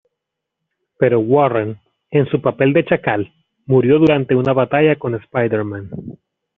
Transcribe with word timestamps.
Pero 0.97 1.19
Warren, 1.19 1.77
en 2.09 2.25
su 2.27 2.41
papel 2.41 2.73
de 2.73 2.85
Chacal, 2.85 3.31
murió 3.67 3.99
durante 3.99 4.33
una 4.33 4.51
batalla 4.51 4.97
con 4.97 5.15
Spiderman. 5.25 5.91